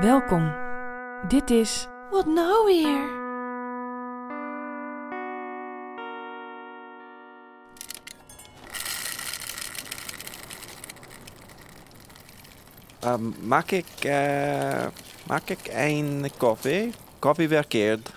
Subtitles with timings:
[0.00, 0.52] Welkom.
[1.28, 3.16] Dit is Wat nou weer?
[13.04, 14.86] Um, mag ik, eh,
[15.26, 16.92] mag ik een koffie?
[17.18, 18.10] Koffie verkeerd.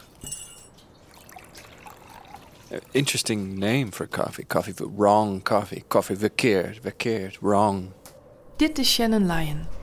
[2.72, 4.46] Uh, Interesting name for coffee.
[4.48, 5.84] Coffee, wrong coffee.
[5.88, 7.90] Coffee verkeerd, verkeerd, wrong.
[8.56, 9.81] Dit is Shannon Lyon.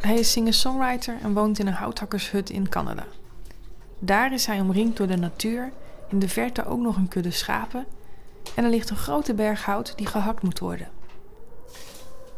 [0.00, 3.06] Hij is singer-songwriter en woont in een houthakkershut in Canada.
[3.98, 5.72] Daar is hij omringd door de natuur,
[6.08, 7.86] in de verte ook nog een kudde schapen
[8.54, 10.88] en er ligt een grote berg hout die gehakt moet worden.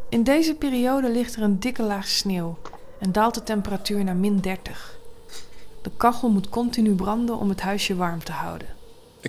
[0.08, 2.58] In deze periode ligt er een dikke laag sneeuw
[2.98, 4.98] en daalt de temperatuur naar min 30.
[5.82, 8.68] De kachel moet continu branden om het huisje warm te houden.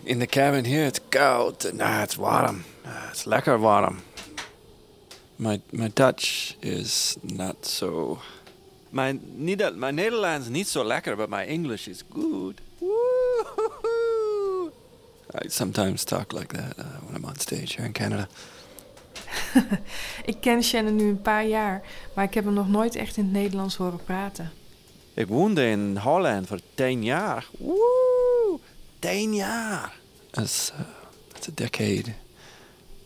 [0.04, 1.72] In the cabin here, it's koud.
[1.74, 2.64] Nah, it's warm.
[2.86, 3.96] Uh, it's lekker warm.
[5.40, 8.20] My my Dutch is not so.
[8.90, 12.60] Mijn, Neder mijn Nederlands is niet zo lekker, but my English is good.
[12.78, 14.72] Woo-hoo-hoo.
[15.44, 18.28] I sometimes talk like that uh, when I'm on stage here in Canada.
[20.32, 21.82] Ik ken Shannon nu een paar jaar,
[22.16, 24.52] maar ik heb hem nog nooit echt in het Nederlands horen praten.
[25.14, 27.46] Ik woonde in Holland voor tien jaar.
[27.58, 28.60] Woe!
[29.00, 29.94] Tien jaar.
[30.30, 30.80] That's uh,
[31.28, 32.14] that's a decade.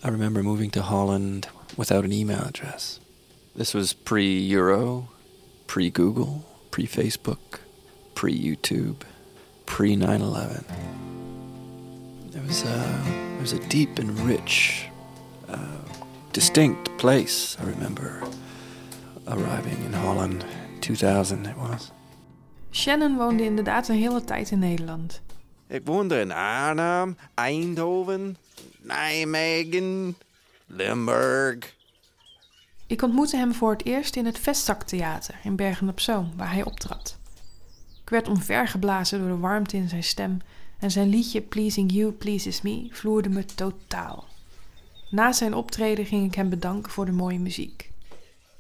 [0.06, 1.48] I remember moving to Holland
[1.78, 3.00] without an email address.
[3.56, 5.08] This was pre-Euro,
[5.68, 7.60] pre-Google, pre-Facebook,
[8.16, 9.04] pre-YouTube,
[9.66, 10.64] pre-9/11.
[12.36, 12.78] It was a
[13.34, 14.88] there was a deep and rich,
[15.50, 15.58] uh,
[16.32, 17.58] distinct place.
[17.60, 18.24] I remember
[19.28, 20.46] arriving in Holland,
[20.82, 21.92] 2000 it was.
[22.72, 25.22] Shannon woonde inderdaad een hele tijd in Nederland.
[25.68, 28.38] Ik woonde in Arnhem, Eindhoven,
[28.82, 30.16] Nijmegen,
[30.76, 31.76] Limburg.
[32.88, 36.64] Ik ontmoette hem voor het eerst in het Vestzaktheater in Bergen op Zoom, waar hij
[36.64, 37.18] optrad.
[38.02, 40.38] Ik werd omvergeblazen door de warmte in zijn stem
[40.80, 44.26] en zijn liedje Pleasing You Pleases Me vloerde me totaal.
[45.10, 47.92] Na zijn optreden ging ik hem bedanken voor de mooie muziek.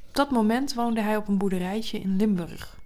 [0.08, 2.78] Op dat moment woonde hij op een boerderijtje in Limburg.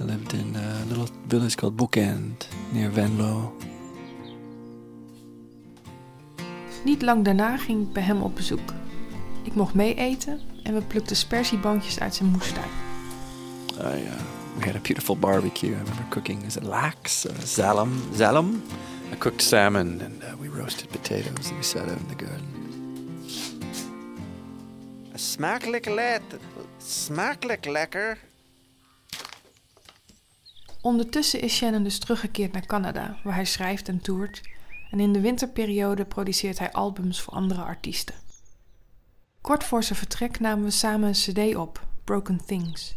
[0.00, 3.54] I lived in a little village called Bookend near Venlo.
[6.84, 8.72] Niet lang daarna ging ik bij hem op bezoek.
[9.42, 12.70] Ik mocht mee eten en we plukten spersieboontjes uit zijn moestuin.
[13.74, 13.84] Uh,
[14.58, 15.70] we had a beautiful barbecue.
[15.70, 18.62] I remember cooking is it lax, uh, zalm, zalm.
[19.12, 22.46] I cooked salmon and uh, we roasted potatoes and we sat out in the garden.
[25.14, 26.22] Smakelijk let.
[26.86, 28.18] Smakelijk lekker.
[30.80, 34.40] Ondertussen is Shannon dus teruggekeerd naar Canada, waar hij schrijft en toert.
[34.92, 38.14] En in de winterperiode produceert hij albums voor andere artiesten.
[39.40, 41.14] Kort voor zijn vertrek namen we samen een
[41.48, 42.94] CD op, Broken Things.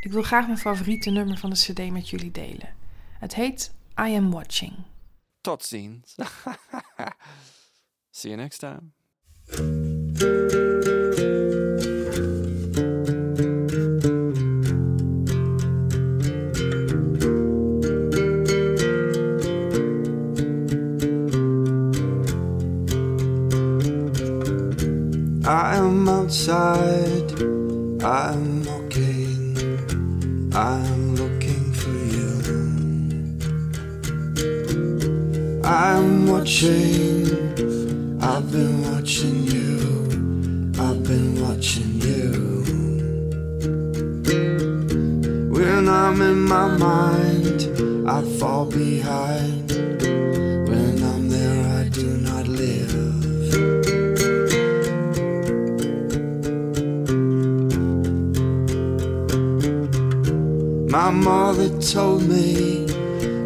[0.00, 2.74] Ik wil graag mijn favoriete nummer van de CD met jullie delen.
[3.18, 4.72] Het heet I Am Watching.
[5.40, 6.14] Tot ziens.
[8.10, 8.92] See you next time.
[25.48, 27.30] I am outside,
[28.02, 29.56] I'm walking,
[30.52, 32.42] I'm looking for you.
[35.62, 37.28] I'm watching,
[38.20, 39.78] I've been watching you,
[40.82, 42.64] I've been watching you.
[45.48, 47.70] When I'm in my mind,
[48.10, 49.55] I fall behind.
[61.02, 62.86] My mother told me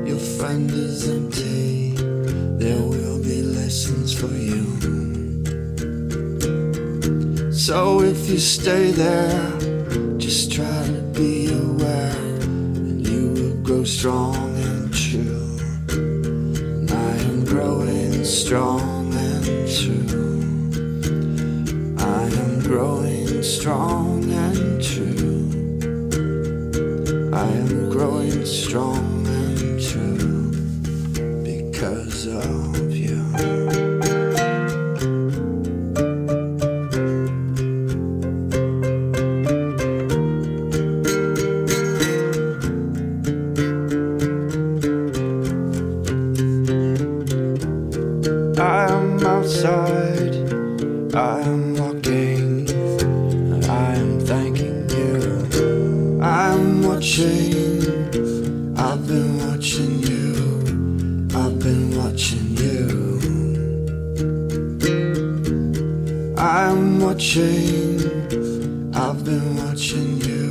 [0.09, 1.94] your friend is empty.
[2.62, 4.62] There will be lessons for you.
[7.50, 9.59] So if you stay there,
[10.16, 15.59] just try to be aware, and you will grow strong and true.
[15.89, 20.71] And I am growing strong and true.
[21.98, 25.70] I am growing strong and true.
[27.41, 30.51] I am growing strong and true
[31.42, 32.90] because of
[57.21, 58.77] watching.
[58.77, 61.28] I've been watching you.
[61.34, 63.01] I've been watching you.
[66.39, 68.01] I'm watching.
[68.95, 70.51] I've been watching you.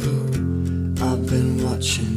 [1.01, 2.08] I've been watching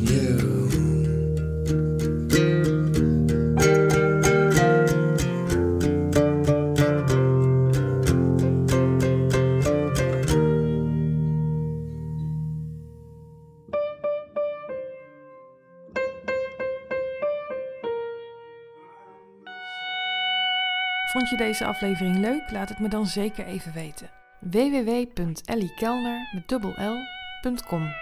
[21.12, 22.50] Vond je deze aflevering leuk?
[22.50, 24.10] Laat het me dan zeker even weten.
[24.40, 27.94] www.elliekelner met dubbel L.com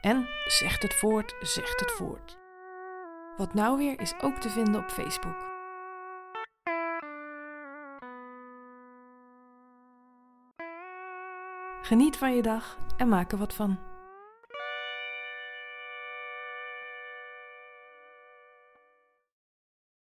[0.00, 2.36] En zegt het voort, zegt het voort.
[3.36, 5.44] Wat nou weer is ook te vinden op Facebook.
[11.82, 13.78] Geniet van je dag en maak er wat van.